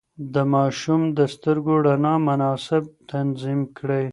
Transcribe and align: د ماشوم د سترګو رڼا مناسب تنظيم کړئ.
د 0.33 0.35
ماشوم 0.53 1.01
د 1.17 1.19
سترګو 1.33 1.73
رڼا 1.85 2.15
مناسب 2.27 2.83
تنظيم 3.11 3.59
کړئ. 3.77 4.05